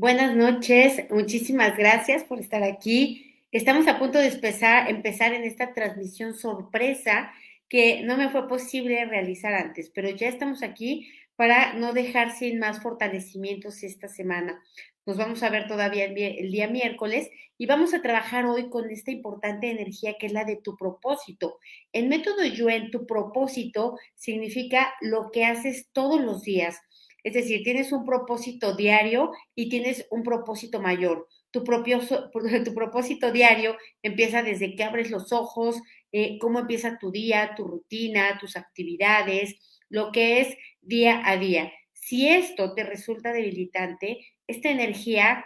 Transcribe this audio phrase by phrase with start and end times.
[0.00, 3.36] Buenas noches, muchísimas gracias por estar aquí.
[3.52, 7.30] Estamos a punto de empezar, en esta transmisión sorpresa
[7.68, 12.58] que no me fue posible realizar antes, pero ya estamos aquí para no dejar sin
[12.58, 14.62] más fortalecimientos esta semana.
[15.04, 17.28] Nos vamos a ver todavía el, el, día miércoles
[17.58, 21.58] y vamos a trabajar hoy con esta importante energía que es la de tu propósito.
[21.92, 26.80] En método Yuen, tu propósito significa lo que haces todos los días
[27.22, 31.28] es decir, tienes un propósito diario y tienes un propósito mayor.
[31.50, 32.00] Tu, propio,
[32.64, 35.80] tu propósito diario empieza desde que abres los ojos,
[36.12, 41.72] eh, cómo empieza tu día, tu rutina, tus actividades, lo que es día a día.
[41.92, 45.44] Si esto te resulta debilitante, esta energía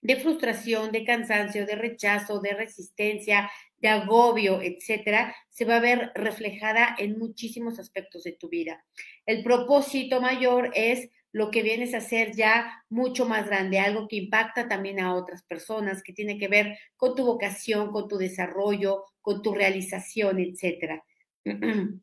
[0.00, 3.50] de frustración, de cansancio, de rechazo, de resistencia,
[3.82, 8.84] de agobio, etcétera, se va a ver reflejada en muchísimos aspectos de tu vida.
[9.26, 14.16] El propósito mayor es lo que vienes a hacer ya mucho más grande, algo que
[14.16, 19.04] impacta también a otras personas, que tiene que ver con tu vocación, con tu desarrollo,
[19.20, 21.04] con tu realización, etcétera.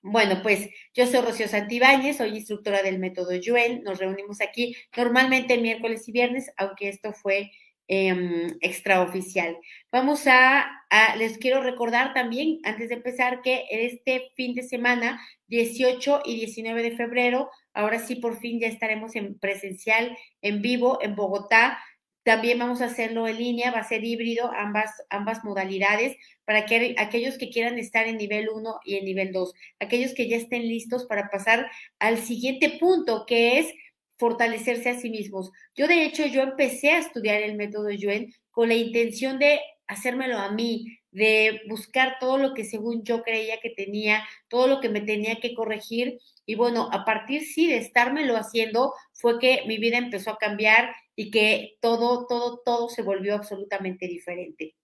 [0.00, 3.82] Bueno, pues yo soy Rocío Santibáñez, soy instructora del método Yuen.
[3.82, 7.50] Nos reunimos aquí normalmente miércoles y viernes, aunque esto fue
[7.88, 9.56] eh, extraoficial.
[9.90, 15.20] Vamos a, a, les quiero recordar también, antes de empezar, que este fin de semana,
[15.48, 20.98] 18 y 19 de febrero, ahora sí por fin ya estaremos en presencial, en vivo,
[21.00, 21.78] en Bogotá.
[22.24, 26.94] También vamos a hacerlo en línea, va a ser híbrido, ambas, ambas modalidades, para que
[26.98, 30.68] aquellos que quieran estar en nivel 1 y en nivel 2, aquellos que ya estén
[30.68, 33.72] listos para pasar al siguiente punto, que es
[34.18, 35.50] fortalecerse a sí mismos.
[35.74, 40.38] Yo, de hecho, yo empecé a estudiar el método Yuen con la intención de hacérmelo
[40.38, 44.90] a mí, de buscar todo lo que según yo creía que tenía, todo lo que
[44.90, 46.18] me tenía que corregir.
[46.44, 50.94] Y bueno, a partir sí de estármelo haciendo, fue que mi vida empezó a cambiar
[51.16, 54.74] y que todo, todo, todo se volvió absolutamente diferente.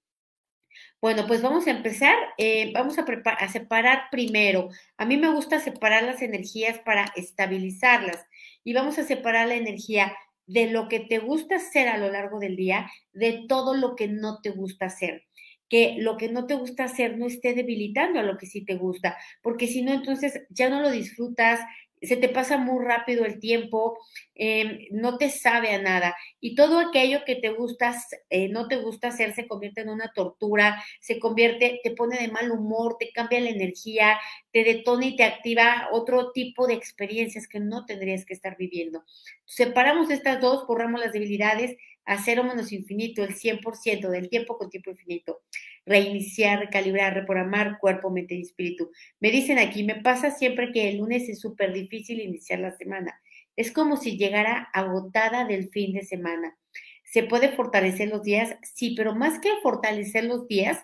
[1.00, 2.16] Bueno, pues vamos a empezar.
[2.39, 4.70] Eh, vamos a, a separar primero.
[4.96, 8.24] A mí me gusta separar las energías para estabilizarlas
[8.64, 10.13] y vamos a separar la energía
[10.47, 14.08] de lo que te gusta hacer a lo largo del día, de todo lo que
[14.08, 15.25] no te gusta hacer.
[15.69, 18.77] Que lo que no te gusta hacer no esté debilitando a lo que sí te
[18.77, 21.61] gusta, porque si no, entonces ya no lo disfrutas,
[22.06, 23.98] se te pasa muy rápido el tiempo,
[24.34, 26.16] eh, no te sabe a nada.
[26.40, 27.94] Y todo aquello que te gusta,
[28.30, 32.28] eh, no te gusta hacer, se convierte en una tortura, se convierte, te pone de
[32.28, 34.18] mal humor, te cambia la energía,
[34.52, 39.04] te detona y te activa otro tipo de experiencias que no tendrías que estar viviendo.
[39.44, 44.70] Separamos estas dos, borramos las debilidades a cero menos infinito, el 100% del tiempo con
[44.70, 45.42] tiempo infinito
[45.86, 48.90] reiniciar, recalibrar, reprogramar cuerpo, mente y espíritu.
[49.20, 53.20] Me dicen aquí, me pasa siempre que el lunes es súper difícil iniciar la semana.
[53.56, 56.56] Es como si llegara agotada del fin de semana.
[57.04, 58.56] ¿Se puede fortalecer los días?
[58.74, 60.82] Sí, pero más que fortalecer los días,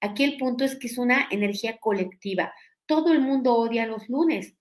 [0.00, 2.52] aquí el punto es que es una energía colectiva.
[2.86, 4.54] Todo el mundo odia los lunes.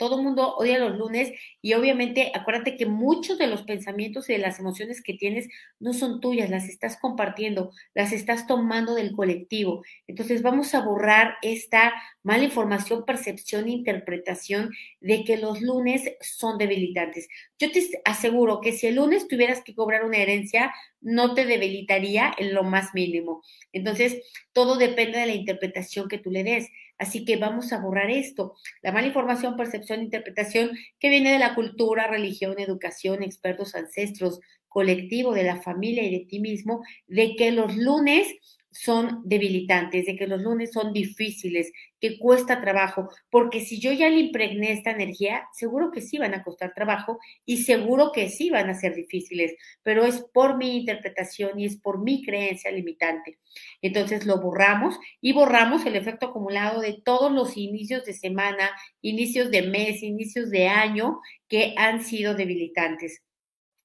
[0.00, 1.30] Todo el mundo odia los lunes
[1.60, 5.46] y obviamente acuérdate que muchos de los pensamientos y de las emociones que tienes
[5.78, 9.82] no son tuyas, las estás compartiendo, las estás tomando del colectivo.
[10.06, 17.28] Entonces vamos a borrar esta mala información, percepción interpretación de que los lunes son debilitantes.
[17.58, 20.72] Yo te aseguro que si el lunes tuvieras que cobrar una herencia,
[21.02, 23.42] no te debilitaría en lo más mínimo.
[23.72, 24.22] Entonces,
[24.52, 26.68] todo depende de la interpretación que tú le des.
[27.00, 28.54] Así que vamos a borrar esto.
[28.82, 34.38] La mala información, percepción, interpretación que viene de la cultura, religión, educación, expertos, ancestros,
[34.68, 38.28] colectivo, de la familia y de ti mismo, de que los lunes
[38.70, 44.08] son debilitantes, de que los lunes son difíciles, que cuesta trabajo, porque si yo ya
[44.08, 48.50] le impregné esta energía, seguro que sí van a costar trabajo y seguro que sí
[48.50, 53.38] van a ser difíciles, pero es por mi interpretación y es por mi creencia limitante.
[53.82, 58.70] Entonces lo borramos y borramos el efecto acumulado de todos los inicios de semana,
[59.02, 63.22] inicios de mes, inicios de año que han sido debilitantes.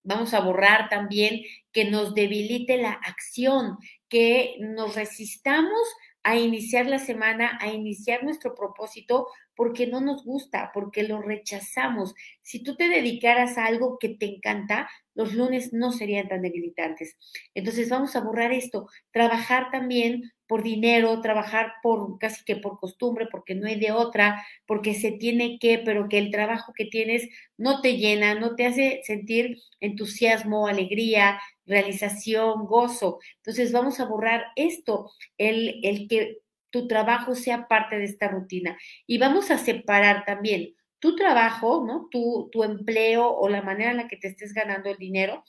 [0.05, 1.41] Vamos a borrar también
[1.71, 5.81] que nos debilite la acción, que nos resistamos
[6.23, 12.13] a iniciar la semana, a iniciar nuestro propósito, porque no nos gusta, porque lo rechazamos.
[12.41, 17.17] Si tú te dedicaras a algo que te encanta, los lunes no serían tan debilitantes.
[17.53, 23.27] Entonces vamos a borrar esto, trabajar también por dinero, trabajar por casi que por costumbre,
[23.29, 27.27] porque no hay de otra, porque se tiene que, pero que el trabajo que tienes
[27.57, 33.19] no te llena, no te hace sentir entusiasmo, alegría, realización, gozo.
[33.37, 36.39] Entonces vamos a borrar esto, el, el que
[36.69, 38.77] tu trabajo sea parte de esta rutina.
[39.07, 42.07] Y vamos a separar también tu trabajo, ¿no?
[42.09, 45.43] Tu, tu empleo o la manera en la que te estés ganando el dinero,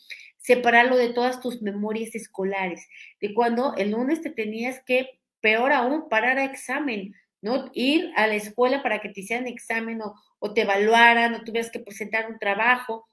[0.47, 2.87] separarlo de todas tus memorias escolares,
[3.21, 7.69] de cuando el lunes te tenías que, peor aún, parar a examen, ¿no?
[7.73, 11.73] Ir a la escuela para que te hicieran examen o, o te evaluaran o tuvieras
[11.73, 13.09] que presentar un trabajo.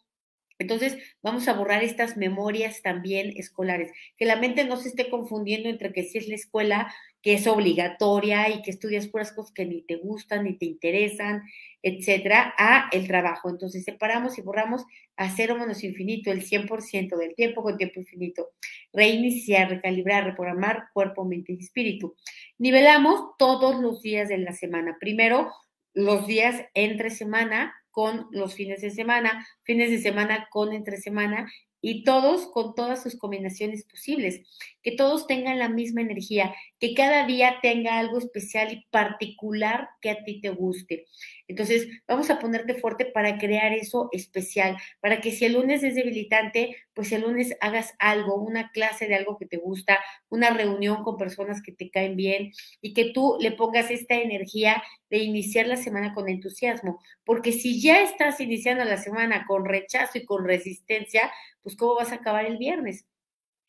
[0.60, 5.70] Entonces, vamos a borrar estas memorias también escolares, que la mente no se esté confundiendo
[5.70, 9.66] entre que si es la escuela, que es obligatoria y que estudias puras cosas que
[9.66, 11.42] ni te gustan, ni te interesan,
[11.82, 13.50] etcétera, a el trabajo.
[13.50, 14.86] Entonces, separamos y borramos
[15.16, 18.50] a cero menos infinito, el 100% del tiempo con tiempo infinito.
[18.92, 22.16] Reiniciar, recalibrar, reprogramar cuerpo, mente y espíritu.
[22.58, 24.98] Nivelamos todos los días de la semana.
[25.00, 25.52] Primero,
[25.94, 31.48] los días entre semana, con los fines de semana, fines de semana con entre semana
[31.80, 34.42] y todos con todas sus combinaciones posibles,
[34.82, 40.10] que todos tengan la misma energía, que cada día tenga algo especial y particular que
[40.10, 41.06] a ti te guste.
[41.48, 45.96] Entonces, vamos a ponerte fuerte para crear eso especial, para que si el lunes es
[45.96, 49.98] debilitante, pues el lunes hagas algo, una clase de algo que te gusta,
[50.28, 52.52] una reunión con personas que te caen bien
[52.82, 57.82] y que tú le pongas esta energía de iniciar la semana con entusiasmo, porque si
[57.82, 61.32] ya estás iniciando la semana con rechazo y con resistencia,
[61.62, 63.06] pues ¿cómo vas a acabar el viernes?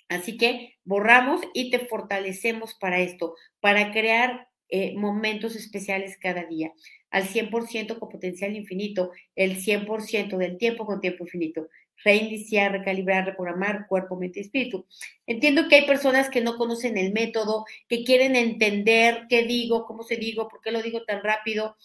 [0.08, 6.72] Así que borramos y te fortalecemos para esto, para crear eh, momentos especiales cada día,
[7.10, 11.68] al 100% con potencial infinito, el 100% del tiempo con tiempo infinito.
[12.04, 14.86] Reiniciar, recalibrar, reprogramar cuerpo, mente y espíritu.
[15.26, 20.02] Entiendo que hay personas que no conocen el método, que quieren entender qué digo, cómo
[20.02, 21.76] se digo, por qué lo digo tan rápido.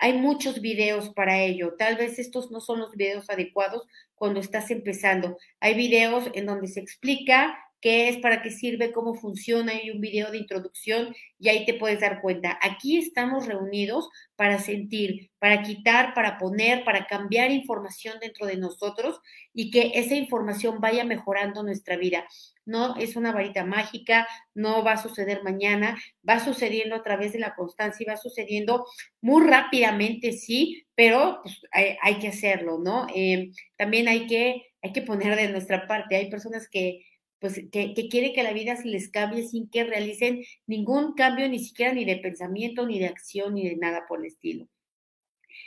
[0.00, 1.74] Hay muchos videos para ello.
[1.78, 5.36] Tal vez estos no son los videos adecuados cuando estás empezando.
[5.60, 10.00] Hay videos en donde se explica qué es, para qué sirve, cómo funciona, hay un
[10.00, 12.58] video de introducción y ahí te puedes dar cuenta.
[12.62, 19.20] Aquí estamos reunidos para sentir, para quitar, para poner, para cambiar información dentro de nosotros
[19.54, 22.26] y que esa información vaya mejorando nuestra vida.
[22.66, 25.98] No es una varita mágica, no va a suceder mañana,
[26.28, 28.86] va sucediendo a través de la constancia y va sucediendo
[29.20, 33.06] muy rápidamente, sí, pero pues, hay, que hacerlo, ¿no?
[33.14, 36.16] Eh, también hay que, hay que poner de nuestra parte.
[36.16, 37.04] Hay personas que
[37.40, 41.48] pues que, que quiere que la vida se les cambie sin que realicen ningún cambio,
[41.48, 44.68] ni siquiera ni de pensamiento, ni de acción, ni de nada por el estilo.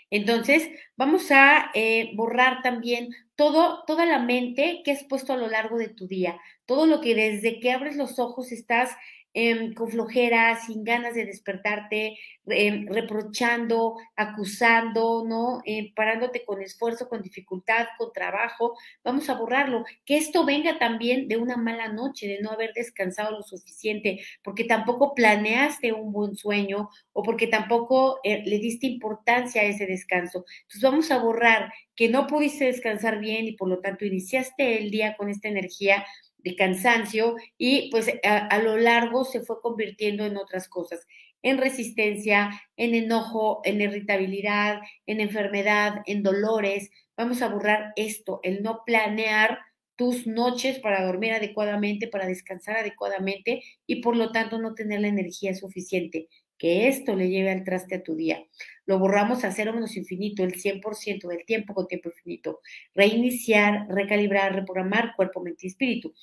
[0.09, 5.47] Entonces, vamos a eh, borrar también todo, toda la mente que has puesto a lo
[5.47, 8.91] largo de tu día, todo lo que desde que abres los ojos estás
[9.35, 15.61] Em, con flojera, sin ganas de despertarte, em, reprochando, acusando, ¿no?
[15.65, 19.85] Em, parándote con esfuerzo, con dificultad, con trabajo, vamos a borrarlo.
[20.05, 24.65] Que esto venga también de una mala noche, de no haber descansado lo suficiente, porque
[24.65, 30.45] tampoco planeaste un buen sueño o porque tampoco eh, le diste importancia a ese descanso.
[30.63, 34.91] Entonces vamos a borrar que no pudiste descansar bien y por lo tanto iniciaste el
[34.91, 36.05] día con esta energía
[36.43, 41.05] de cansancio y pues a, lo largo se fue convirtiendo en otras cosas,
[41.41, 46.89] en resistencia, en enojo, en irritabilidad, en enfermedad, en dolores.
[47.17, 49.59] Vamos a borrar esto, el no planear
[49.95, 55.07] tus noches para dormir adecuadamente, para descansar adecuadamente y por lo tanto no tener la
[55.07, 56.27] energía suficiente
[56.63, 58.41] que esto le lleve al traste a tu día.
[58.85, 62.61] Lo borramos a cero menos infinito, el 100% del tiempo con tiempo infinito.
[62.95, 66.13] Reiniciar, recalibrar, reprogramar cuerpo, mente y espíritu.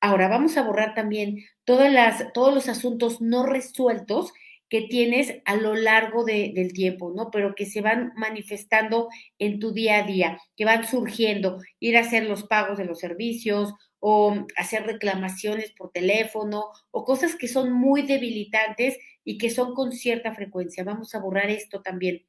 [0.00, 4.32] Ahora vamos a borrar también todas las, todos los asuntos no resueltos
[4.68, 7.30] que tienes a lo largo del tiempo, ¿no?
[7.30, 12.00] Pero que se van manifestando en tu día a día, que van surgiendo, ir a
[12.00, 17.72] hacer los pagos de los servicios o hacer reclamaciones por teléfono o cosas que son
[17.72, 20.84] muy debilitantes y que son con cierta frecuencia.
[20.84, 22.24] Vamos a borrar esto también.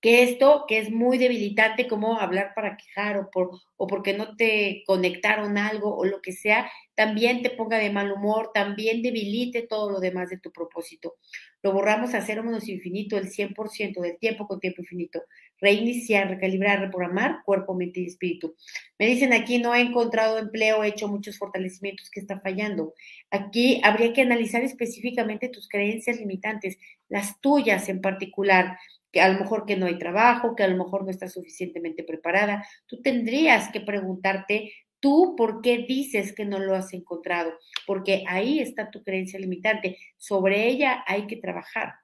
[0.00, 4.36] Que esto, que es muy debilitante, como hablar para quejar o, por, o porque no
[4.36, 9.62] te conectaron algo o lo que sea, también te ponga de mal humor, también debilite
[9.62, 11.16] todo lo demás de tu propósito.
[11.62, 15.22] Lo borramos a cero menos infinito, el 100% del tiempo con tiempo infinito.
[15.58, 18.54] Reiniciar, recalibrar, reprogramar cuerpo, mente y espíritu.
[18.98, 22.92] Me dicen aquí, no he encontrado empleo, he hecho muchos fortalecimientos que está fallando.
[23.30, 26.76] Aquí habría que analizar específicamente tus creencias limitantes,
[27.08, 28.76] las tuyas en particular
[29.14, 32.02] que a lo mejor que no hay trabajo, que a lo mejor no estás suficientemente
[32.02, 32.66] preparada.
[32.86, 37.52] Tú tendrías que preguntarte tú por qué dices que no lo has encontrado,
[37.86, 39.98] porque ahí está tu creencia limitante.
[40.18, 41.94] Sobre ella hay que trabajar.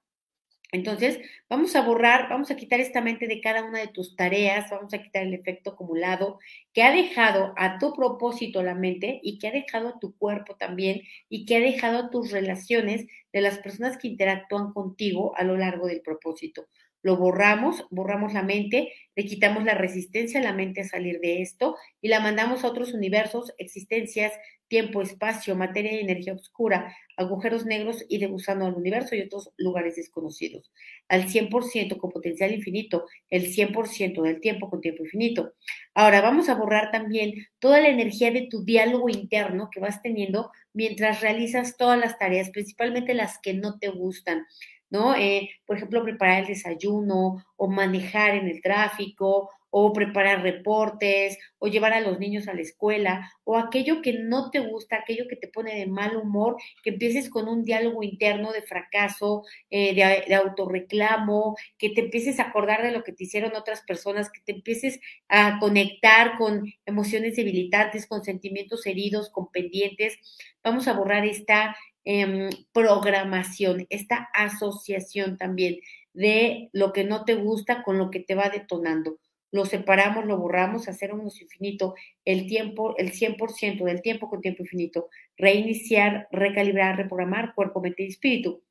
[0.73, 4.71] Entonces, vamos a borrar, vamos a quitar esta mente de cada una de tus tareas,
[4.71, 6.39] vamos a quitar el efecto acumulado
[6.73, 10.55] que ha dejado a tu propósito la mente y que ha dejado a tu cuerpo
[10.55, 15.45] también y que ha dejado a tus relaciones de las personas que interactúan contigo a
[15.45, 16.67] lo largo del propósito.
[17.03, 21.41] lo borramos, borramos la mente, le quitamos la resistencia a la mente a salir de
[21.41, 24.35] esto y la mandamos a otros universos, existencias,
[24.71, 29.51] tiempo, espacio, materia y energía oscura, agujeros negros y de gusano al universo y otros
[29.57, 30.71] lugares desconocidos.
[31.09, 35.55] Al 100% con potencial infinito, el 100% del tiempo con tiempo infinito.
[35.93, 40.53] Ahora vamos a borrar también toda la energía de tu diálogo interno que vas teniendo
[40.73, 44.47] mientras realizas todas las tareas, principalmente las que no te gustan.
[44.91, 45.15] ¿no?
[45.15, 51.69] Eh, por ejemplo, preparar el desayuno o manejar en el tráfico o preparar reportes o
[51.69, 55.37] llevar a los niños a la escuela o aquello que no te gusta, aquello que
[55.37, 60.25] te pone de mal humor, que empieces con un diálogo interno de fracaso, eh, de,
[60.27, 64.41] de autorreclamo, que te empieces a acordar de lo que te hicieron otras personas, que
[64.41, 64.99] te empieces
[65.29, 70.19] a conectar con emociones debilitantes, con sentimientos heridos, con pendientes.
[70.65, 75.81] Vamos a borrar esta Em, programación, esta asociación también
[76.15, 79.19] de lo que no te gusta con lo que te va detonando.
[79.53, 84.63] Lo separamos, lo borramos, hacer unos infinito, el tiempo, el 100% del tiempo con tiempo
[84.63, 88.63] infinito, reiniciar, recalibrar, reprogramar cuerpo, mente y espíritu.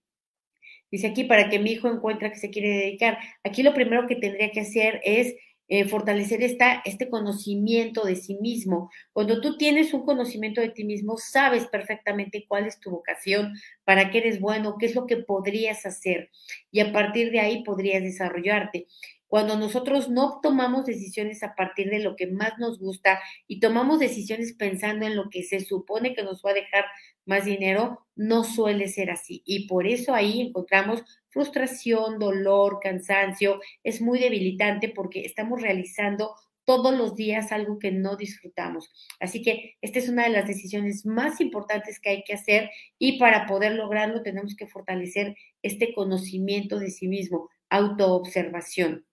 [0.91, 4.15] Dice aquí, para que mi hijo encuentre que se quiere dedicar, aquí lo primero que
[4.15, 5.36] tendría que hacer es
[5.71, 8.89] eh, fortalecer esta, este conocimiento de sí mismo.
[9.13, 14.09] Cuando tú tienes un conocimiento de ti mismo, sabes perfectamente cuál es tu vocación, para
[14.09, 16.31] qué eres bueno, qué es lo que podrías hacer
[16.71, 18.88] y a partir de ahí podrías desarrollarte.
[19.27, 23.99] Cuando nosotros no tomamos decisiones a partir de lo que más nos gusta y tomamos
[23.99, 26.85] decisiones pensando en lo que se supone que nos va a dejar
[27.29, 29.41] más dinero, no suele ser así.
[29.45, 33.62] Y por eso ahí encontramos frustración, dolor, cansancio.
[33.83, 38.91] Es muy debilitante porque estamos realizando todos los días algo que no disfrutamos.
[39.19, 43.17] Así que esta es una de las decisiones más importantes que hay que hacer y
[43.17, 49.05] para poder lograrlo tenemos que fortalecer este conocimiento de sí mismo, autoobservación.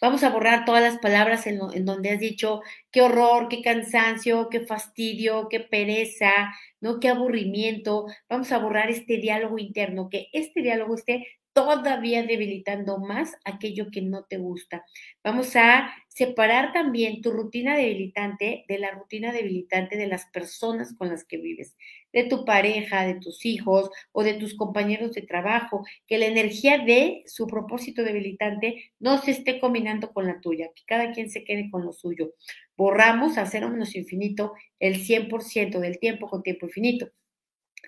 [0.00, 4.60] Vamos a borrar todas las palabras en, donde has dicho qué horror, qué cansancio, qué
[4.60, 7.00] fastidio, qué pereza, ¿no?
[7.00, 8.06] Qué aburrimiento.
[8.28, 14.00] Vamos a borrar este diálogo interno, que este diálogo esté todavía debilitando más aquello que
[14.00, 14.84] no te gusta.
[15.24, 21.08] Vamos a separar también tu rutina debilitante de la rutina debilitante de las personas con
[21.08, 21.76] las que vives,
[22.22, 26.78] de tu pareja, de tus hijos o de tus compañeros de trabajo, que la energía
[26.78, 31.44] de su propósito debilitante no se esté combinando con la tuya, que cada quien se
[31.44, 32.34] quede con lo suyo.
[32.76, 37.08] Borramos a cero menos infinito el 100% del tiempo con tiempo infinito.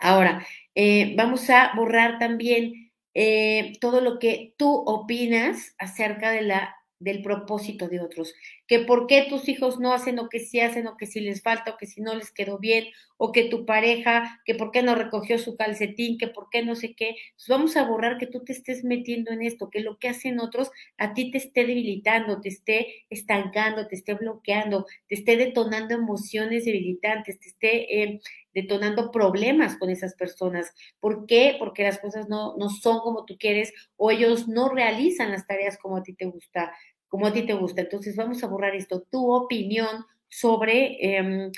[0.00, 6.76] Ahora, eh, vamos a borrar también eh, todo lo que tú opinas acerca de la,
[7.00, 8.34] del propósito de otros,
[8.68, 11.42] que por qué tus hijos no hacen lo que sí hacen, o que si les
[11.42, 12.84] falta, o que si no les quedó bien,
[13.16, 16.74] o que tu pareja, que por qué no recogió su calcetín, que por qué no
[16.74, 17.16] sé qué.
[17.48, 20.70] Vamos a borrar que tú te estés metiendo en esto, que lo que hacen otros
[20.96, 26.64] a ti te esté debilitando, te esté estancando, te esté bloqueando, te esté detonando emociones
[26.64, 28.20] debilitantes, te esté eh,
[28.54, 30.72] detonando problemas con esas personas.
[30.98, 31.56] ¿Por qué?
[31.58, 35.78] Porque las cosas no, no son como tú quieres o ellos no realizan las tareas
[35.78, 36.72] como a ti te gusta,
[37.08, 37.82] como a ti te gusta.
[37.82, 40.98] Entonces vamos a borrar esto, tu opinión sobre...
[41.00, 41.50] Eh,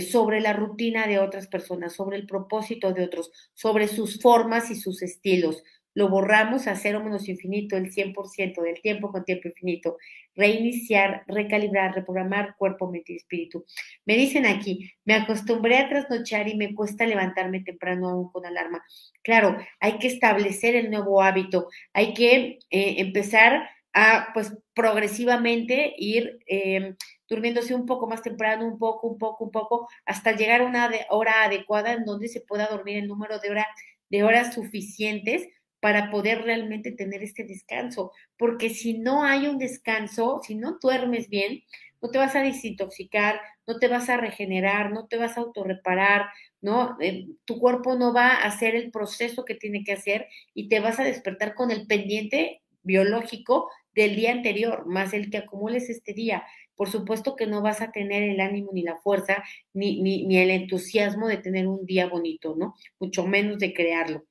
[0.00, 4.74] sobre la rutina de otras personas, sobre el propósito de otros, sobre sus formas y
[4.74, 5.62] sus estilos,
[5.94, 9.98] lo borramos a cero menos infinito, el 100% del tiempo con tiempo infinito.
[10.34, 13.64] Reiniciar, recalibrar, reprogramar cuerpo, mente y espíritu.
[14.06, 18.82] Me dicen aquí, me acostumbré a trasnochar y me cuesta levantarme temprano aún con alarma.
[19.22, 26.38] Claro, hay que establecer el nuevo hábito, hay que eh, empezar a, pues, progresivamente ir
[26.46, 26.94] eh,
[27.28, 30.90] durmiéndose un poco más temprano, un poco, un poco, un poco, hasta llegar a una
[31.10, 33.66] hora adecuada en donde se pueda dormir el número de, hora,
[34.08, 35.46] de horas suficientes
[35.82, 41.28] para poder realmente tener este descanso, porque si no hay un descanso, si no duermes
[41.28, 41.64] bien,
[42.00, 46.26] no te vas a desintoxicar, no te vas a regenerar, no te vas a autorreparar,
[46.60, 46.96] ¿no?
[47.00, 50.78] Eh, tu cuerpo no va a hacer el proceso que tiene que hacer y te
[50.78, 56.14] vas a despertar con el pendiente biológico del día anterior, más el que acumules este
[56.14, 56.44] día.
[56.76, 60.38] Por supuesto que no vas a tener el ánimo ni la fuerza, ni, ni, ni
[60.38, 62.76] el entusiasmo de tener un día bonito, ¿no?
[63.00, 64.24] Mucho menos de crearlo.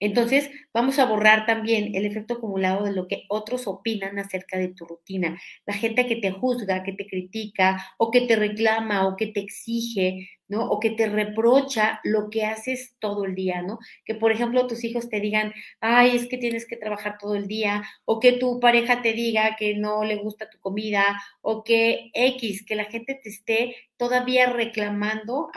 [0.00, 4.68] Entonces, vamos a borrar también el efecto acumulado de lo que otros opinan acerca de
[4.68, 5.38] tu rutina.
[5.66, 9.40] La gente que te juzga, que te critica, o que te reclama, o que te
[9.40, 10.64] exige, ¿no?
[10.68, 13.78] O que te reprocha lo que haces todo el día, ¿no?
[14.04, 17.46] Que, por ejemplo, tus hijos te digan, ay, es que tienes que trabajar todo el
[17.46, 22.10] día, o que tu pareja te diga que no le gusta tu comida, o que
[22.14, 25.50] X, que la gente te esté todavía reclamando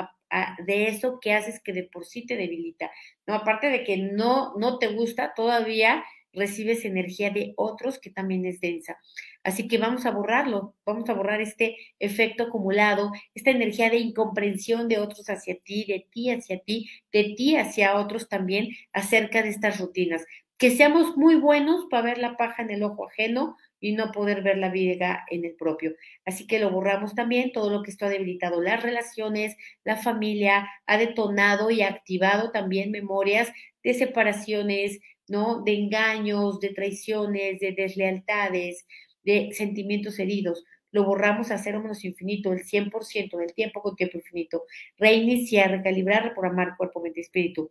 [0.65, 2.91] de eso que haces que de por sí te debilita.
[3.27, 8.45] No, aparte de que no, no te gusta, todavía recibes energía de otros que también
[8.45, 8.97] es densa.
[9.43, 14.87] Así que vamos a borrarlo, vamos a borrar este efecto acumulado, esta energía de incomprensión
[14.87, 19.49] de otros hacia ti, de ti hacia ti, de ti hacia otros también acerca de
[19.49, 20.25] estas rutinas.
[20.57, 24.43] Que seamos muy buenos para ver la paja en el ojo ajeno y no poder
[24.43, 25.93] ver la viga en el propio.
[26.23, 30.69] Así que lo borramos también, todo lo que esto ha debilitado las relaciones, la familia,
[30.85, 33.51] ha detonado y activado también memorias
[33.83, 35.63] de separaciones, ¿no?
[35.63, 38.85] De engaños, de traiciones, de deslealtades,
[39.25, 40.63] de sentimientos heridos.
[40.91, 44.63] Lo borramos a cero menos infinito, el 100% del tiempo con tiempo infinito.
[44.97, 47.69] Reiniciar, recalibrar, reprogramar cuerpo, mente y espíritu.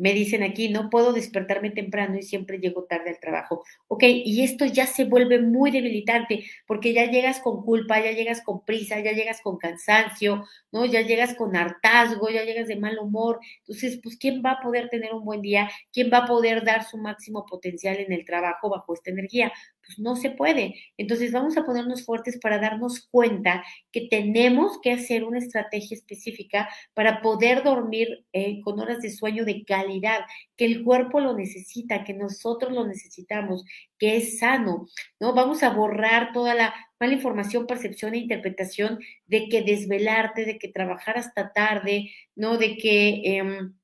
[0.00, 3.64] Me dicen aquí, no puedo despertarme temprano y siempre llego tarde al trabajo.
[3.86, 8.40] Ok, y esto ya se vuelve muy debilitante porque ya llegas con culpa, ya llegas
[8.40, 10.86] con prisa, ya llegas con cansancio, ¿no?
[10.86, 13.40] Ya llegas con hartazgo, ya llegas de mal humor.
[13.58, 15.70] Entonces, pues, ¿quién va a poder tener un buen día?
[15.92, 19.52] ¿Quién va a poder dar su máximo potencial en el trabajo bajo esta energía?
[19.98, 20.74] No se puede.
[20.96, 26.68] Entonces, vamos a ponernos fuertes para darnos cuenta que tenemos que hacer una estrategia específica
[26.94, 30.20] para poder dormir eh, con horas de sueño de calidad
[30.56, 33.64] que el cuerpo lo necesita, que nosotros lo necesitamos,
[33.98, 34.86] que es sano,
[35.18, 35.34] ¿no?
[35.34, 40.68] Vamos a borrar toda la mala información, percepción e interpretación de que desvelarte, de que
[40.68, 42.58] trabajar hasta tarde, ¿no?
[42.58, 43.74] De que, em,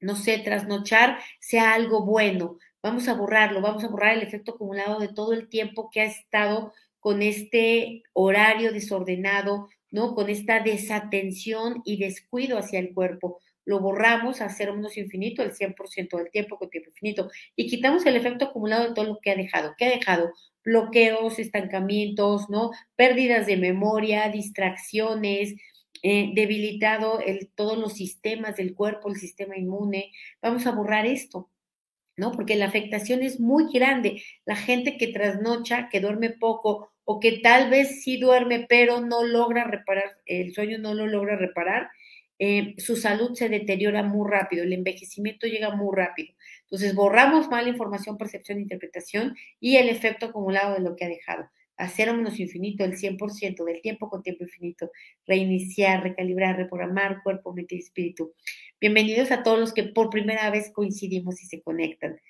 [0.00, 2.58] no sé, trasnochar sea algo bueno.
[2.82, 6.04] Vamos a borrarlo, vamos a borrar el efecto acumulado de todo el tiempo que ha
[6.04, 10.14] estado con este horario desordenado, ¿no?
[10.14, 15.52] Con esta desatención y descuido hacia el cuerpo lo borramos a cero menos infinito el
[15.52, 19.30] 100% del tiempo con tiempo infinito y quitamos el efecto acumulado de todo lo que
[19.30, 19.74] ha dejado.
[19.76, 20.32] ¿Qué ha dejado?
[20.64, 22.70] Bloqueos, estancamientos, ¿no?
[22.96, 25.54] Pérdidas de memoria, distracciones,
[26.02, 27.20] eh, debilitado
[27.54, 30.12] todos los sistemas del cuerpo, el sistema inmune.
[30.40, 31.50] Vamos a borrar esto.
[32.18, 32.32] ¿No?
[32.32, 34.22] Porque la afectación es muy grande.
[34.44, 39.24] La gente que trasnocha, que duerme poco o que tal vez sí duerme, pero no
[39.24, 41.88] logra reparar, el sueño no lo logra reparar,
[42.38, 46.34] eh, su salud se deteriora muy rápido, el envejecimiento llega muy rápido.
[46.64, 51.48] Entonces, borramos mala información, percepción, interpretación y el efecto acumulado de lo que ha dejado.
[51.78, 54.90] Hacer menos infinito, el 100% del tiempo con tiempo infinito.
[55.26, 58.34] Reiniciar, recalibrar, reprogramar cuerpo, mente y espíritu.
[58.80, 62.20] Bienvenidos a todos los que por primera vez coincidimos y se conectan.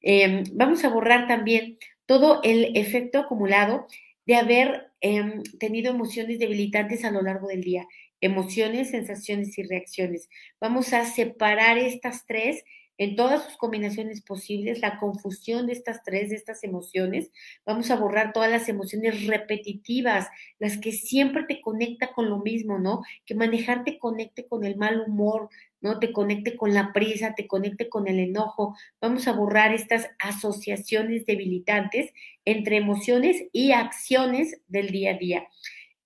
[0.00, 3.86] Em, vamos a borrar también todo el efecto acumulado
[4.26, 7.88] de haber em, tenido emociones debilitantes a lo largo del día
[8.20, 10.28] emociones, sensaciones y reacciones.
[10.60, 12.64] Vamos a separar estas tres
[12.98, 17.30] en todas sus combinaciones posibles, la confusión de estas tres, de estas emociones.
[17.64, 22.78] Vamos a borrar todas las emociones repetitivas, las que siempre te conecta con lo mismo,
[22.78, 23.02] ¿no?
[23.24, 25.48] Que manejar te conecte con el mal humor,
[25.80, 26.00] ¿no?
[26.00, 28.76] Te conecte con la prisa, te conecte con el enojo.
[29.00, 32.12] Vamos a borrar estas asociaciones debilitantes
[32.44, 35.48] entre emociones y acciones del día a día.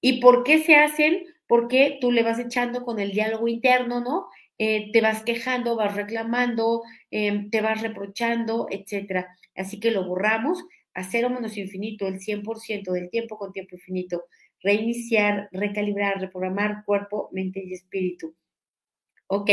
[0.02, 1.24] ¿Y por qué se hacen?
[1.52, 4.28] porque tú le vas echando con el diálogo interno, ¿no?
[4.64, 9.26] Eh, te vas quejando, vas reclamando, em, te vas reprochando, etcétera.
[9.56, 14.26] Así que lo borramos a cero menos infinito, el 100% del tiempo con tiempo infinito.
[14.62, 18.36] Reiniciar, recalibrar, reprogramar cuerpo, mente y espíritu.
[19.26, 19.50] Ok.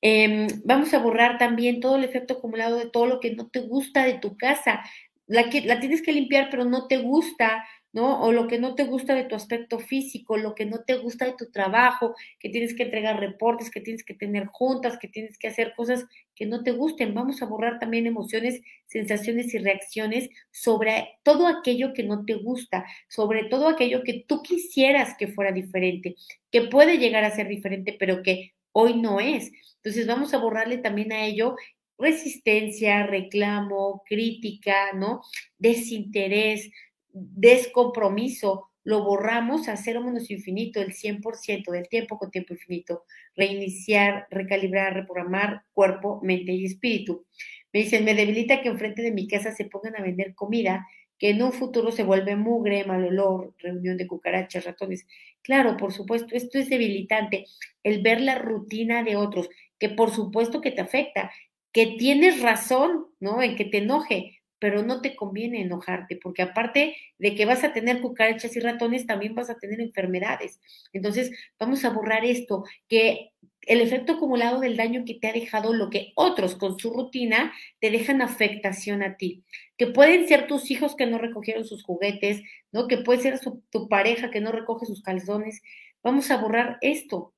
[0.00, 3.60] Em, vamos a borrar también todo el efecto acumulado de todo lo que no te
[3.60, 4.82] gusta de tu casa.
[5.26, 8.22] La, que, la tienes que limpiar, pero no te gusta, ¿no?
[8.22, 11.26] O lo que no te gusta de tu aspecto físico, lo que no te gusta
[11.26, 15.38] de tu trabajo, que tienes que entregar reportes, que tienes que tener juntas, que tienes
[15.38, 17.14] que hacer cosas que no te gusten.
[17.14, 22.86] Vamos a borrar también emociones, sensaciones y reacciones sobre todo aquello que no te gusta,
[23.08, 26.16] sobre todo aquello que tú quisieras que fuera diferente,
[26.50, 29.52] que puede llegar a ser diferente, pero que hoy no es.
[29.76, 31.56] Entonces vamos a borrarle también a ello
[31.98, 35.22] resistencia, reclamo, crítica, ¿no?
[35.58, 36.70] Desinterés,
[37.12, 43.04] descompromiso, lo borramos a cero menos infinito, el 100% del tiempo con tiempo infinito.
[43.36, 47.24] Reiniciar, recalibrar, reprogramar cuerpo, mente y espíritu.
[47.72, 50.86] Me dicen, me debilita que enfrente de mi casa se pongan a vender comida
[51.22, 55.06] que en un futuro se vuelve mugre, mal olor, reunión de cucarachas, ratones.
[55.40, 57.46] Claro, por supuesto, esto es debilitante.
[57.84, 59.48] El ver la rutina de otros,
[59.78, 61.30] que por supuesto que te afecta,
[61.72, 63.40] que tienes razón, ¿no?
[63.40, 67.72] En que te enoje, pero no te conviene enojarte, porque aparte de que vas a
[67.72, 70.60] tener cucarachas y ratones, también vas a tener enfermedades.
[70.92, 75.74] Entonces, vamos a borrar esto, que el efecto acumulado del daño que te ha dejado
[75.74, 79.42] lo que otros con su rutina te dejan afectación a ti,
[79.76, 82.86] que pueden ser tus hijos que no recogieron sus juguetes, ¿no?
[82.86, 85.60] Que puede ser tu pareja que no recoge sus calzones.
[86.04, 87.34] Vamos a borrar esto,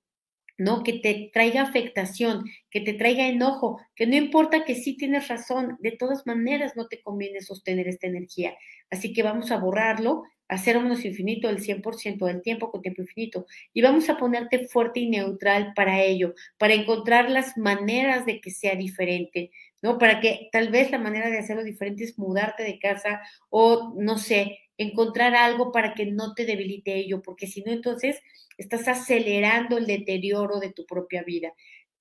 [0.58, 0.82] ¿no?
[0.82, 5.76] Que te traiga afectación, que te traiga enojo, que no importa que sí tienes razón,
[5.80, 8.56] de todas maneras no te conviene sostener esta energía.
[8.90, 13.02] Así que vamos a borrarlo, a cero menos infinito el 100% del tiempo con tiempo
[13.02, 13.46] infinito.
[13.72, 18.50] Y vamos a ponerte fuerte y neutral para ello, para encontrar las maneras de que
[18.50, 19.50] sea diferente,
[19.82, 19.98] ¿no?
[19.98, 24.18] Para que tal vez la manera de hacerlo diferente es mudarte de casa o, no
[24.18, 28.20] sé, encontrar algo para que no te debilite ello, porque si no, entonces
[28.58, 31.52] estás acelerando el deterioro de tu propia vida,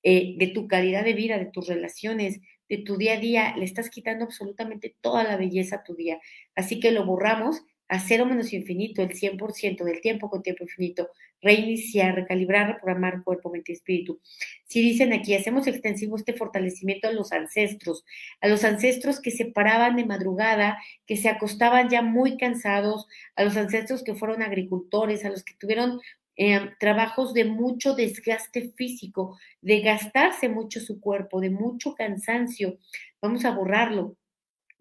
[0.04, 3.66] eh, de tu calidad de vida, de tus relaciones, de tu día a día, le
[3.66, 6.20] estás quitando absolutamente toda la belleza a tu día.
[6.56, 11.10] Así que lo borramos a cero menos infinito, el 100% del tiempo con tiempo infinito,
[11.42, 14.20] reiniciar, recalibrar, reprogramar cuerpo, mente y espíritu.
[14.66, 18.06] Si dicen aquí, hacemos extensivo este fortalecimiento a los ancestros,
[18.42, 23.44] a los ancestros que se paraban de madrugada, que se acostaban ya muy cansados, a
[23.44, 26.00] los ancestros que fueron agricultores, a los que tuvieron
[26.36, 32.80] eh, trabajos de mucho desgaste físico, de gastarse mucho su cuerpo, de mucho cansancio.
[33.22, 34.16] Vamos a borrarlo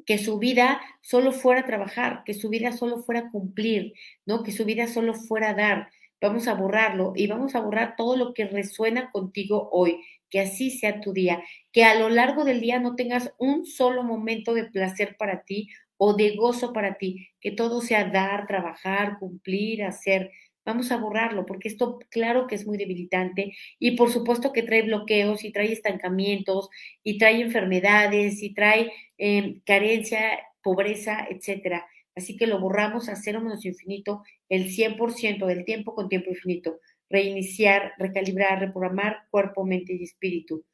[0.07, 3.95] que su vida solo fuera trabajar, que su vida solo fuera cumplir,
[4.27, 4.43] ¿no?
[4.43, 5.89] Que su vida solo fuera dar.
[6.21, 10.71] Vamos a borrarlo y vamos a borrar todo lo que resuena contigo hoy, que así
[10.71, 14.65] sea tu día, que a lo largo del día no tengas un solo momento de
[14.65, 20.31] placer para ti o de gozo para ti, que todo sea dar, trabajar, cumplir, hacer.
[20.65, 24.83] Vamos a borrarlo porque esto claro que es muy debilitante y por supuesto que trae
[24.83, 26.69] bloqueos y trae estancamientos
[27.03, 31.87] y trae enfermedades y trae em, carencia, pobreza, etcétera.
[32.15, 36.79] Así que lo borramos a cero menos infinito el 100% del tiempo con tiempo infinito.
[37.11, 40.65] Reiniciar, recalibrar, reprogramar cuerpo, mente y espíritu.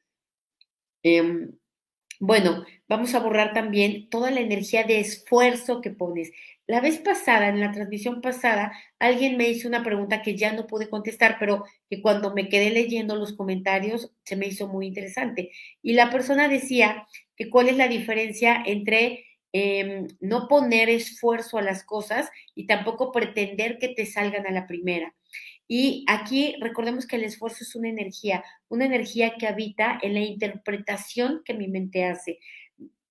[1.03, 1.53] Em,
[2.21, 6.33] bueno, vamos a borrar también toda la energía de esfuerzo que pones.
[6.67, 10.67] La vez pasada, en la transmisión pasada, alguien me hizo una pregunta que ya no
[10.67, 15.51] pude contestar, pero que cuando me quedé leyendo los comentarios se me hizo muy interesante.
[15.83, 21.63] Y la persona decía que cuál es la diferencia entre em, no poner esfuerzo a
[21.63, 25.15] las cosas y tampoco pretender que te salgan a la primera.
[25.69, 30.21] Y aquí recordemos que el esfuerzo es una energía, una energía que habita en la
[30.21, 32.41] interpretación que mi mente hace.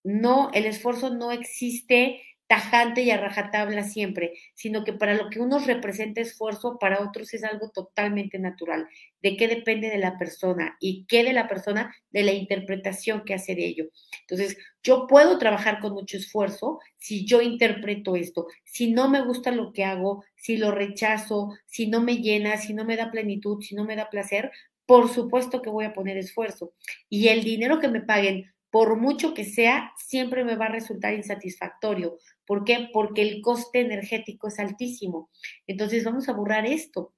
[0.04, 5.40] No, el esfuerzo no existe tajante y a rajatabla siempre, sino que para lo que
[5.40, 8.88] unos representa esfuerzo, para otros es algo totalmente natural.
[9.22, 10.78] ¿De qué depende de la persona?
[10.80, 11.94] ¿Y qué de la persona?
[12.12, 13.86] De la interpretación que hace de ello.
[14.22, 18.48] Entonces, yo puedo trabajar con mucho esfuerzo si yo interpreto esto.
[18.64, 22.74] Si no me gusta lo que hago, si lo rechazo, si no me llena, si
[22.74, 24.52] no me da plenitud, si no me da placer,
[24.86, 26.74] por supuesto que voy a poner esfuerzo.
[27.10, 31.14] Y el dinero que me paguen por mucho que sea, siempre me va a resultar
[31.14, 32.18] insatisfactorio.
[32.46, 32.90] ¿Por qué?
[32.92, 35.30] Porque el coste energético es altísimo.
[35.68, 37.14] Entonces vamos a borrar esto,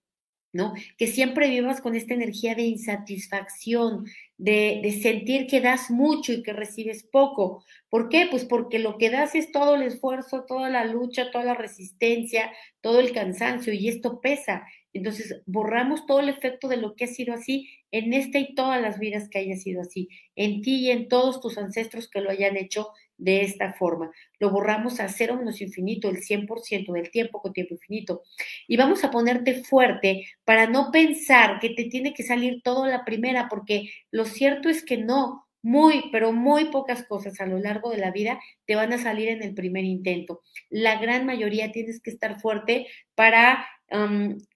[0.53, 0.73] ¿no?
[0.97, 4.05] Que siempre vivas con esta energía de insatisfacción,
[4.37, 7.63] de, de, sentir que das mucho y que recibes poco.
[7.89, 8.27] ¿Por qué?
[8.29, 12.51] Pues porque lo que das es todo el esfuerzo, toda la lucha, toda la resistencia,
[12.81, 14.65] todo el cansancio y esto pesa.
[14.93, 18.81] Entonces, borramos todo el efecto de lo que ha sido así en esta y todas
[18.81, 22.29] las vidas que haya sido así, en ti y en todos tus ancestros que lo
[22.29, 24.11] hayan hecho de esta forma.
[24.39, 28.23] Lo borramos a cero menos infinito, el 100% del tiempo con tiempo infinito.
[28.67, 33.05] Y vamos a ponerte fuerte para no pensar que te tiene que salir todo la
[33.05, 37.91] primera, porque lo cierto es que no, muy, pero muy pocas cosas a lo largo
[37.91, 40.41] de la vida te van a salir en el primer intento.
[40.69, 43.65] La gran mayoría tienes que estar fuerte para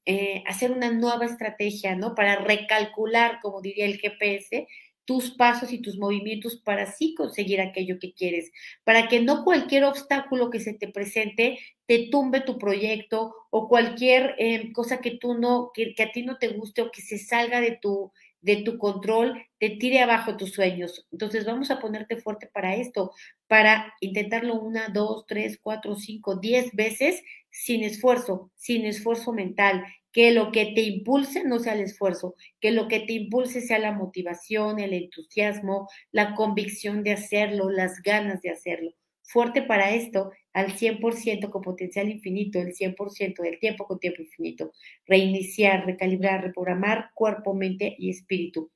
[0.06, 2.16] eh, hacer una nueva estrategia, ¿no?
[2.16, 4.68] Para recalcular, como diría el GPS,
[5.06, 8.52] tus pasos y tus movimientos para así conseguir aquello que quieres,
[8.84, 14.36] para que no cualquier obstáculo que se te presente te tumbe tu proyecto o cualquier
[14.38, 17.18] eh, cosa que tú no, que, que, a ti no te guste o que se
[17.18, 18.14] salga de tu,
[18.44, 21.08] de tu control, te tire abajo tus sueños.
[21.12, 23.12] Entonces vamos a ponerte fuerte para esto,
[23.48, 29.84] para intentarlo una, dos, tres, cuatro, cinco, diez veces sin esfuerzo, sin esfuerzo mental.
[30.12, 33.80] Que lo que te impulse no sea el esfuerzo, que lo que te impulse sea
[33.80, 38.92] la motivación, el entusiasmo, la convicción de hacerlo, las ganas de hacerlo.
[39.24, 44.72] Fuerte para esto al 100% con potencial infinito, el 100% del tiempo con tiempo infinito.
[45.06, 48.72] Reiniciar, recalibrar, reprogramar cuerpo, mente y espíritu.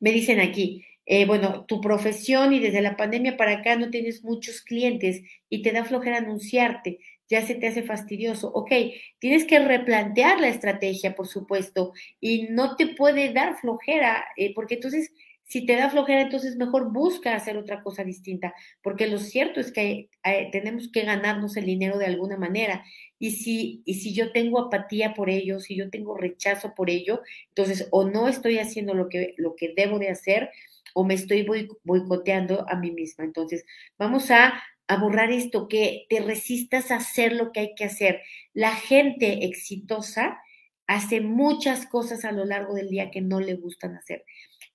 [0.00, 4.22] Me dicen aquí, eh, bueno, tu profesión y desde la pandemia para acá no tienes
[4.22, 8.48] muchos clientes y te da flojera anunciarte, ya se te hace fastidioso.
[8.52, 8.70] Ok,
[9.18, 14.74] tienes que replantear la estrategia, por supuesto, y no te puede dar flojera, eh, porque
[14.74, 15.12] entonces
[15.50, 19.72] si te da flojera, entonces mejor busca hacer otra cosa distinta, porque lo cierto es
[19.72, 22.84] que eh, tenemos que ganarnos el dinero de alguna manera
[23.18, 27.22] y si, y si yo tengo apatía por ello, si yo tengo rechazo por ello,
[27.48, 30.50] entonces o no estoy haciendo lo que, lo que debo de hacer
[30.94, 31.44] o me estoy
[31.82, 33.24] boicoteando a mí misma.
[33.24, 33.64] Entonces,
[33.98, 38.22] vamos a, a borrar esto, que te resistas a hacer lo que hay que hacer.
[38.54, 40.38] La gente exitosa
[40.86, 44.24] hace muchas cosas a lo largo del día que no le gustan hacer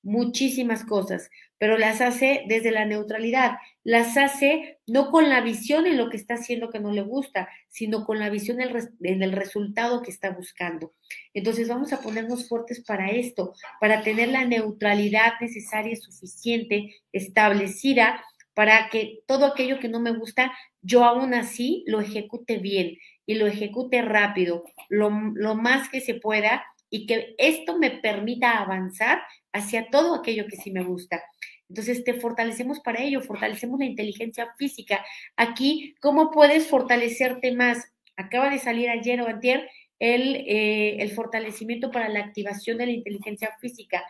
[0.05, 5.97] muchísimas cosas, pero las hace desde la neutralidad, las hace no con la visión en
[5.97, 10.03] lo que está haciendo que no le gusta, sino con la visión en el resultado
[10.03, 10.93] que está buscando.
[11.33, 18.23] Entonces vamos a ponernos fuertes para esto, para tener la neutralidad necesaria y suficiente establecida
[18.53, 23.35] para que todo aquello que no me gusta, yo aún así lo ejecute bien y
[23.35, 29.21] lo ejecute rápido, lo, lo más que se pueda y que esto me permita avanzar
[29.53, 31.23] hacia todo aquello que sí me gusta.
[31.69, 35.03] Entonces te fortalecemos para ello, fortalecemos la inteligencia física.
[35.35, 37.91] Aquí, ¿cómo puedes fortalecerte más?
[38.15, 39.67] Acaba de salir ayer o antier
[39.99, 44.03] el, eh, el fortalecimiento para la activación de la inteligencia física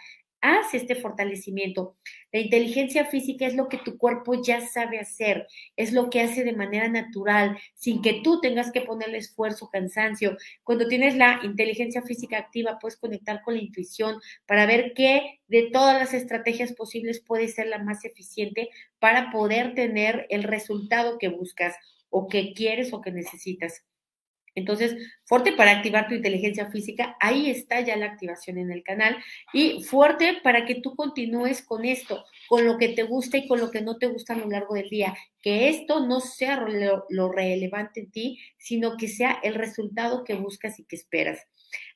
[0.45, 1.97] haz este fortalecimiento.
[2.31, 6.43] La inteligencia física es lo que tu cuerpo ya sabe hacer, es lo que hace
[6.43, 10.38] de manera natural, sin que tú tengas que ponerle esfuerzo, cansancio.
[10.63, 15.69] Cuando tienes la inteligencia física activa, puedes conectar con la intuición para ver qué de
[15.71, 21.29] todas las estrategias posibles puede ser la más eficiente para poder tener el resultado que
[21.29, 21.75] buscas
[22.10, 23.84] o que quieres o que necesitas.
[24.56, 29.18] Entonces, fuerte para activar tu inteligencia física, ahí está ya la activación en el canal.
[29.54, 33.60] Y fuerte para que tú continúes con esto, con lo que te gusta y con
[33.60, 35.13] lo que no te gusta a lo largo del día.
[35.41, 36.65] Que esto no sea
[37.10, 41.46] lo, relevante en ti, sino que sea el resultado que buscas y que esperas.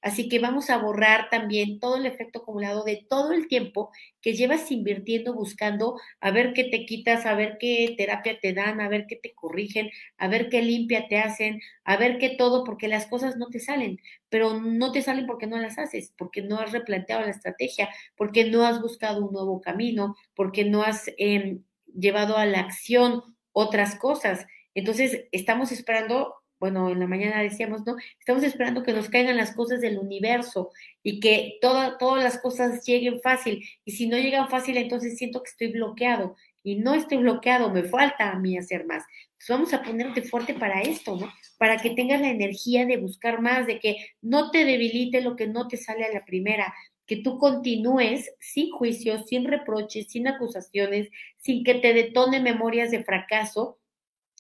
[0.02, 4.34] Así que vamos a borrar también todo el efecto acumulado de todo el tiempo que
[4.34, 8.90] llevas invirtiendo, buscando a ver qué te quitas, a ver qué terapia te dan, a
[8.90, 12.88] ver qué te corrigen, a ver qué limpia te hacen, a ver qué todo, porque
[12.88, 16.60] las cosas no te salen, pero no te salen porque no las haces, porque no
[16.60, 21.64] has replanteado la estrategia, porque no has buscado un nuevo camino, porque no has em,
[21.94, 24.46] llevado a la acción otras cosas.
[24.74, 27.96] Entonces, estamos esperando bueno, en la mañana decíamos, ¿no?
[28.20, 33.22] Estamos esperando que nos caigan las cosas del universo y que todas las cosas lleguen
[33.22, 33.64] fácil.
[33.86, 36.36] Y si no llegan fácil, entonces siento que estoy bloqueado.
[36.62, 39.06] Y no estoy bloqueado, me falta a mí hacer más.
[39.32, 41.32] Entonces vamos a ponerte fuerte para esto, ¿no?
[41.58, 45.48] Para que tengas la energía de buscar más, de que no te debilite lo que
[45.48, 46.74] no te sale a la primera,
[47.06, 53.04] que tú continúes sin juicios, sin reproches, sin acusaciones, sin que te detone memorias de
[53.04, 53.80] fracaso,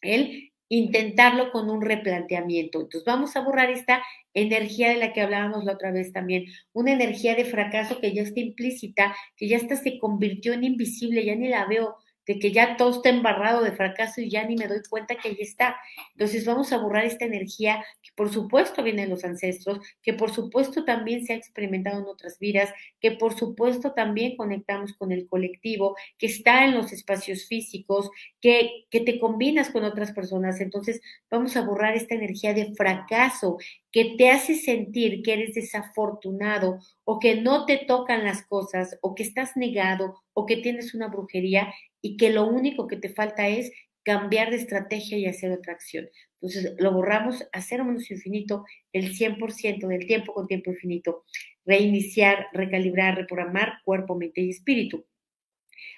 [0.01, 2.79] el intentarlo con un replanteamiento.
[2.79, 4.01] Entonces vamos a borrar esta
[4.33, 8.21] energía de la que hablábamos la otra vez también, una energía de fracaso que ya
[8.21, 11.95] está implícita, que ya hasta se convirtió en invisible, ya ni la veo,
[12.29, 15.29] de que ya todo está embarrado de fracaso y ya ni me doy cuenta que
[15.29, 15.77] ahí está.
[16.11, 20.29] Entonces vamos a borrar esta energía que por supuesto viene de los ancestros, que por
[20.29, 25.25] supuesto también se ha experimentado en otras vidas, que por supuesto también conectamos con el
[25.25, 30.61] colectivo, que está en los espacios físicos, que, que te combinas con otras personas.
[30.61, 33.57] Entonces vamos a borrar esta energía de fracaso
[33.91, 39.15] que te hace sentir que eres desafortunado o que no te tocan las cosas o
[39.15, 43.47] que estás negado o que tienes una brujería y que lo único que te falta
[43.47, 43.71] es
[44.03, 46.09] cambiar de estrategia y hacer otra acción.
[46.41, 51.25] Entonces lo borramos a cero menos infinito el 100% del tiempo con tiempo infinito.
[51.65, 55.05] Reiniciar, recalibrar, reprogramar cuerpo, mente y espíritu.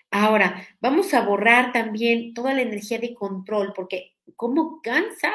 [0.09, 5.31] Ahora, vamos a borrar también toda la energía de control, porque ¿cómo cansa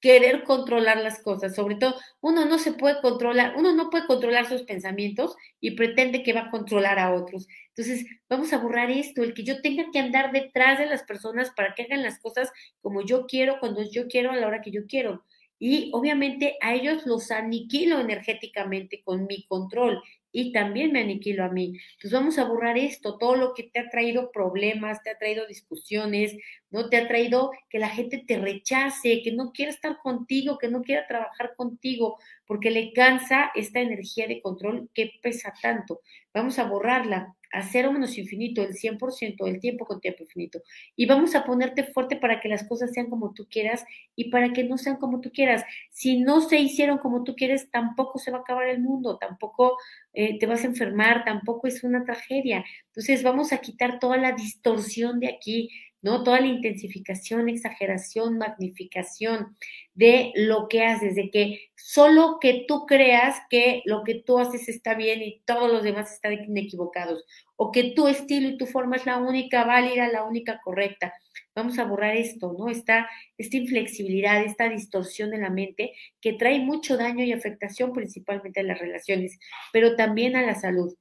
[0.00, 4.46] querer controlar las cosas, sobre todo uno no se puede controlar, uno no puede controlar
[4.46, 7.46] sus pensamientos y pretende que va a controlar a otros.
[7.68, 11.50] Entonces, vamos a borrar esto, el que yo tenga que andar detrás de las personas
[11.54, 14.70] para que hagan las cosas como yo quiero, cuando yo quiero, a la hora que
[14.70, 15.24] yo quiero.
[15.60, 21.48] Y obviamente a ellos los aniquilo energéticamente con mi control y también me aniquilo a
[21.50, 21.78] mí.
[21.92, 25.46] Entonces vamos a borrar esto, todo lo que te ha traído problemas, te ha traído
[25.46, 26.34] discusiones,
[26.70, 30.68] no te ha traído que la gente te rechace, que no quiera estar contigo, que
[30.68, 36.00] no quiera trabajar contigo, porque le cansa esta energía de control que pesa tanto.
[36.32, 40.62] Vamos a borrarla a cero menos infinito, el 100% del tiempo con tiempo infinito.
[40.96, 43.84] Y vamos a ponerte fuerte para que las cosas sean como tú quieras
[44.14, 45.64] y para que no sean como tú quieras.
[45.90, 49.76] Si no se hicieron como tú quieres, tampoco se va a acabar el mundo, tampoco
[50.12, 52.64] eh, te vas a enfermar, tampoco es una tragedia.
[52.86, 55.70] Entonces vamos a quitar toda la distorsión de aquí,
[56.02, 56.24] ¿no?
[56.24, 59.56] Toda la intensificación, exageración, magnificación
[59.94, 64.68] de lo que haces, de que solo que tú creas que lo que tú haces
[64.68, 67.24] está bien y todos los demás están equivocados,
[67.56, 71.12] o que tu estilo y tu forma es la única válida, la única correcta.
[71.54, 72.68] vamos a borrar esto, ¿no?
[72.68, 78.60] Esta, esta inflexibilidad, esta distorsión en la mente que trae mucho daño y afectación principalmente
[78.60, 79.38] a las relaciones,
[79.72, 80.94] pero también a la salud.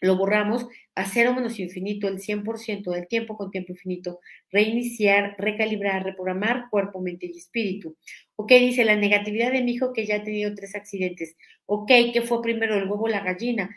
[0.00, 4.20] Lo borramos a cero menos infinito, el 100% del tiempo con tiempo infinito.
[4.50, 7.96] Reiniciar, recalibrar, reprogramar cuerpo, mente y espíritu.
[8.36, 11.36] Ok, dice la negatividad de mi hijo que ya ha tenido tres accidentes.
[11.66, 13.74] Ok, ¿qué fue primero el huevo o la gallina?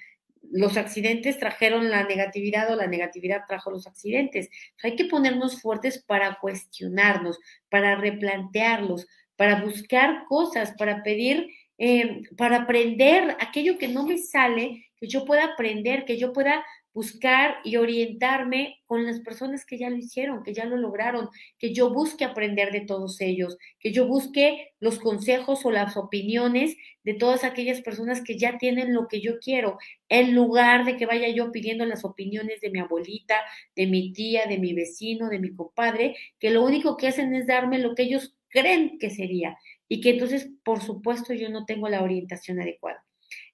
[0.52, 4.50] los accidentes trajeron la negatividad o la negatividad trajo los accidentes.
[4.84, 12.64] Hay que ponernos fuertes para cuestionarnos, para replantearlos, para buscar cosas, para pedir, eh, para
[12.64, 17.78] aprender aquello que no me sale, que yo pueda aprender, que yo pueda buscar y
[17.78, 22.26] orientarme con las personas que ya lo hicieron, que ya lo lograron, que yo busque
[22.26, 27.82] aprender de todos ellos, que yo busque los consejos o las opiniones de todas aquellas
[27.82, 29.78] personas que ya tienen lo que yo quiero,
[30.10, 33.36] en lugar de que vaya yo pidiendo las opiniones de mi abuelita,
[33.76, 37.48] de mi tía, de mi vecino, de mi compadre, que lo único que hacen es
[37.48, 39.58] darme lo que ellos creen que sería
[39.88, 42.99] y que entonces, por supuesto, yo no tengo la orientación adecuada.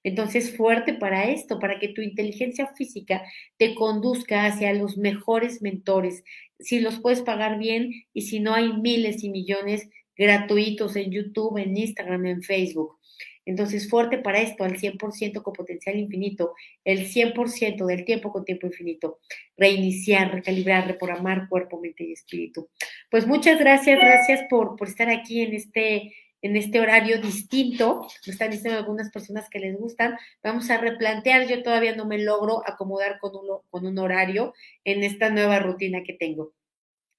[0.06, 3.24] Entonces, fuerte para esto, para que tu inteligencia física
[3.56, 6.22] te conduzca hacia los mejores mentores.
[6.60, 11.58] Si los puedes pagar bien y si no hay miles y millones gratuitos en YouTube,
[11.58, 13.00] en Instagram, en Facebook.
[13.44, 18.68] Entonces, fuerte para esto, al 100% con potencial infinito, el 100% del tiempo con tiempo
[18.68, 19.18] infinito.
[19.56, 22.68] Reiniciar, recalibrar, reprogramar cuerpo, mente y espíritu.
[23.10, 26.12] Pues muchas gracias, gracias por, por estar aquí en este
[26.42, 31.46] en este horario distinto, me están diciendo algunas personas que les gustan, vamos a replantear,
[31.46, 36.02] yo todavía no me logro acomodar con un, con un horario en esta nueva rutina
[36.04, 36.52] que tengo.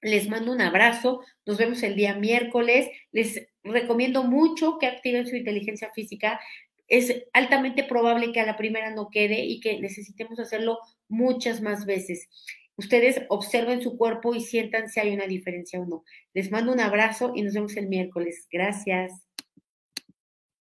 [0.02, 5.36] Les mando un abrazo, nos vemos el día miércoles, les recomiendo mucho que activen su
[5.36, 6.40] inteligencia física,
[6.88, 11.86] es altamente probable que a la primera no quede y que necesitemos hacerlo muchas más
[11.86, 12.30] veces.
[12.78, 16.04] Ustedes observen su cuerpo y sientan si hay una diferencia o no.
[16.34, 18.48] Les mando un abrazo y nos vemos el miércoles.
[18.52, 19.27] Gracias.